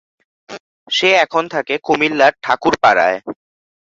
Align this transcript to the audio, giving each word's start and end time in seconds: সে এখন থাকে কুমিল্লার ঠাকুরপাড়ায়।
সে 0.87 1.09
এখন 1.15 1.43
থাকে 1.47 1.75
কুমিল্লার 1.83 2.33
ঠাকুরপাড়ায়। 2.43 3.17